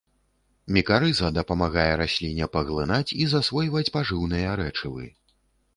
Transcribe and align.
Мікарыза 0.77 1.29
дапамагае 1.35 1.87
расліне 2.03 2.49
паглынаць 2.57 3.15
і 3.21 3.29
засвойваць 3.35 3.87
пажыўныя 3.99 4.47
рэчывы. 4.65 5.03